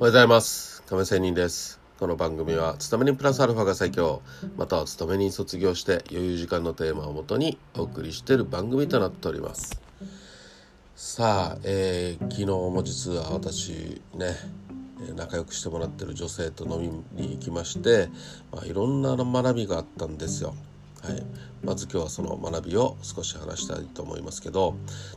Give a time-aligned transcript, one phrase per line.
[0.00, 0.82] おはようございます。
[0.84, 1.78] 亀仙人です。
[1.98, 4.22] この番組は勤めにプラスアルファが最強。
[4.56, 9.78] または勤めに卒業して余裕時間のテーマをもとにお送りしている番組となっております。
[10.96, 14.36] さあ、えー、昨日も実は私ね
[15.16, 18.08] 仲良くしてもらってる女性と飲みに行きまして、
[18.52, 20.54] まあ、いろんな学びがあったんですよ。
[21.02, 21.22] はい、
[21.62, 24.76] まず今日はその学びを少し話したいと思いますけど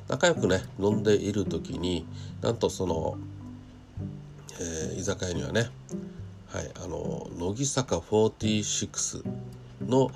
[0.10, 2.06] 仲良くね飲んでいる時に
[2.42, 3.18] なんとその
[4.60, 5.70] えー、居酒屋にはね、
[6.48, 9.24] はい、あの乃木坂46
[9.88, 10.11] の、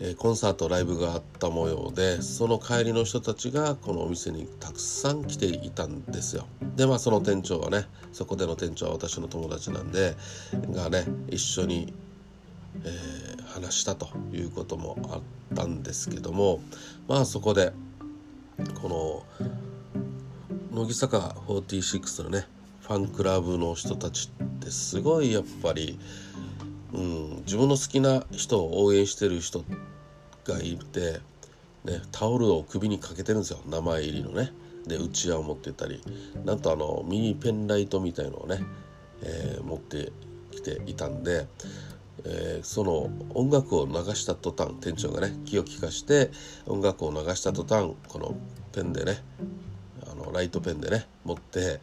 [0.00, 6.46] えー、コンサートライブがあった模様でその帰りの人たちがこのお店にたくさん来ていたんですよ。
[6.76, 10.14] でまあその店長はねそこでの店長は私の友達なんで
[10.70, 11.92] がね一緒に、
[12.84, 15.20] えー、話したということもあっ
[15.56, 16.60] たんですけども
[17.08, 17.72] まあそこで
[18.80, 19.46] この
[20.76, 22.46] 乃木坂46のね
[22.82, 25.98] ファンクラブの人たちってすごいやっぱり、
[26.92, 29.64] うん、自分の好きな人を応援してる人
[30.44, 31.20] がいて、
[31.84, 34.52] ね、タオルを首にかけてるんですよ名前入りのね。
[34.86, 36.02] でうちわを持ってたり
[36.44, 38.60] なんとあのミニペンライトみたいのをね、
[39.22, 40.12] えー、持って
[40.50, 41.46] きていたんで、
[42.26, 46.30] えー、その音楽を流した途端店長がね気を利かして
[46.66, 48.36] 音楽を流した途端この
[48.72, 49.24] ペンでね
[50.26, 51.80] のライトペンでね持って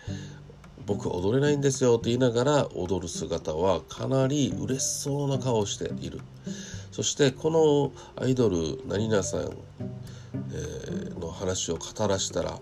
[0.86, 6.20] 僕踊れないんですよって言いながら踊る姿はかなり嬉しそうな顔をしている
[6.92, 7.50] そしてこ
[8.18, 12.60] のアイドル何々さん、えー、の話を語らしたら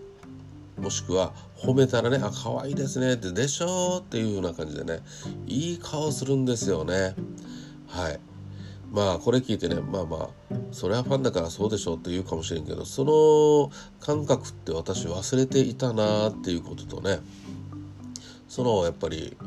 [0.78, 5.04] もしくは褒めたらね「あ可愛いですね」って「でしょ?」っていう風な感じでね
[5.48, 7.16] いい顔するんですよね
[7.88, 8.20] はい
[8.92, 17.19] まあこれ聞いてねまあまあそれはファンだからそうでしょうって言うかもしれんけどその感覚って私忘れていたなっていうこととね
[18.50, 19.38] そのやっぱり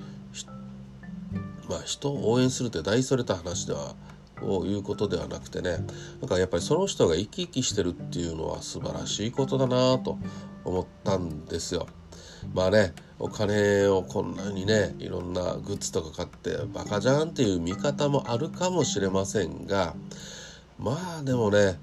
[1.69, 3.95] まあ人を応援するって大それた話では
[4.41, 5.79] こういうことではなくてね
[6.21, 10.19] なんかやっぱりその人が生き生きしてるっていうのは素晴らしいことだなと
[10.65, 11.87] 思ったんですよ。
[12.53, 19.95] まあねお金をこんなにねいろんなグッズとか買ってバカじゃんっていう見方もあるかもしれませんが
[20.79, 21.79] まあでもね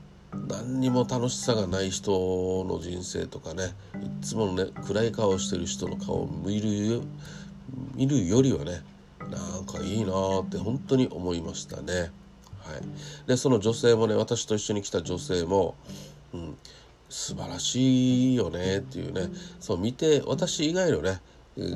[0.48, 3.74] 何にも楽しさがない人の人生とかね
[4.22, 7.02] いつもね暗い顔してる人の顔を見る
[7.96, 8.82] 見るよりはね
[9.30, 12.12] なんかいいなーって本当に思いましたね。
[12.64, 15.76] はい、でその女性もね私と一緒に来た女性も、
[17.12, 19.30] 素晴らしいよねっていうね
[19.60, 21.22] そう見て私以外のね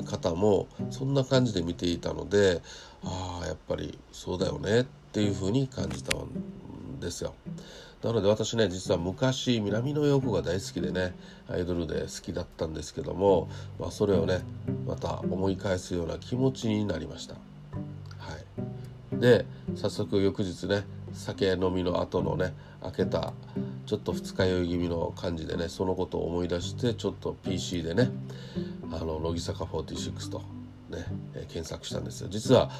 [0.06, 2.62] 方もそんな感じで見ていたので
[3.04, 7.34] ああやっぱりそうだよねっていうふうに感じたんですよ。
[8.02, 11.14] なので私ね実は昔南野陽子が大好きでね
[11.48, 13.48] アイドルで好きだったんですけども、
[13.78, 14.40] まあ、それをね
[14.86, 17.34] また思い返すような気持ちになりました。
[17.34, 17.40] は
[19.12, 20.84] い、で早速翌日ね
[21.16, 23.32] 酒飲みの後のね開けた
[23.86, 28.10] ちょっと二日酔い気味の感じでねそのことを思い出してちょっと PC でね
[28.92, 30.42] あの乃木坂46と
[30.90, 31.04] ね、
[31.34, 32.28] え検索したんですよ。
[32.30, 32.70] 実は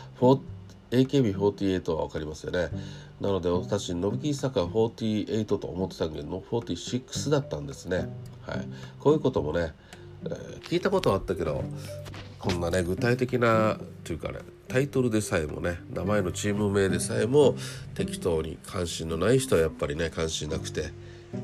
[0.90, 2.68] AKB48 は分かりますよね。
[3.20, 8.08] なので私乃木坂48と思ってたけど46だったんですね。
[8.46, 8.68] はい。
[9.00, 9.74] こういうこともね、
[10.24, 11.64] えー、聞いたことはあったけど
[12.38, 14.38] こんなね具体的なというかね
[14.76, 17.56] タイトルでさえもね名前のチーム名でさえも
[17.94, 20.90] 適当に関心のない人はやっぱりね関心なくて、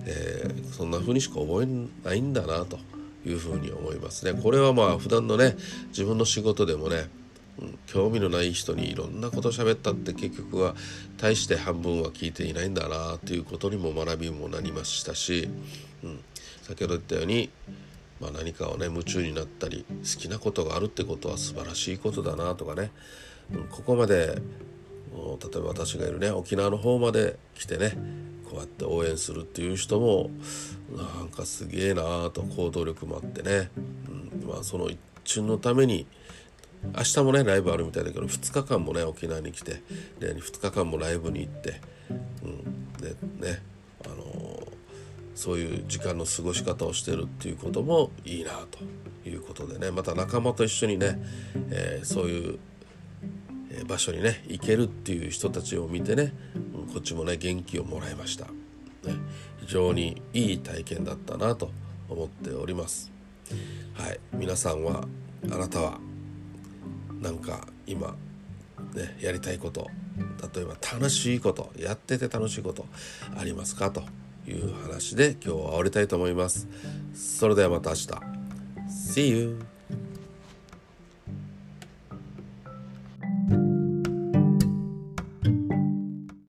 [0.04, 2.78] えー、そんな風にしか覚えないんだなと
[3.24, 4.38] いうふうに思いますね。
[4.38, 5.56] これはまあ普段のね
[5.88, 7.08] 自分の仕事でもね、
[7.58, 10.74] うん、興味のない人にいろんなこと喋ったって結局は
[11.16, 15.48] 大して半分は聞いていないんだなということにも学びもなりましたし、
[16.04, 16.20] うん、
[16.64, 17.48] 先ほど言ったように
[18.22, 22.92] まあ、何かをね夢中になったり好きなことがあるってことは素晴らしいことだなとかね、
[23.52, 24.40] うん、ここまで
[25.14, 27.98] 例えば私がいるね沖縄の方まで来てね
[28.48, 30.30] こうやって応援するっていう人も
[30.96, 33.70] なんかすげえなーと行動力もあってね、
[34.08, 36.06] うん、まあその一瞬のために
[36.96, 39.82] 明日もねライブあるみたいだけど2日間もね沖縄に来て
[40.20, 41.80] で2日間もライブに行って、
[42.44, 43.10] うん、で
[43.46, 43.62] ね
[45.34, 49.90] そういう時間の過ごし方をしてるっていうこともいいなということでね。
[49.90, 51.18] また仲間と一緒にね、
[51.70, 52.58] えー、そういう
[53.86, 56.32] 場所にね行けるっていう人たちを見てね
[56.92, 58.50] こっちもね元気をもらいました、ね、
[59.60, 61.70] 非常にいい体験だったなと
[62.08, 63.10] 思っております。
[63.94, 65.06] はい皆さんは
[65.50, 65.98] あなたは
[67.20, 68.14] なんか今
[68.94, 69.88] ねやりたいこと
[70.54, 72.86] 例えば楽しいことやってて楽しいこと
[73.36, 74.02] ありますかと。
[74.46, 76.68] いう話で今日は終わりたいと思います。
[77.14, 78.08] それではまた明日。
[78.88, 79.71] See you!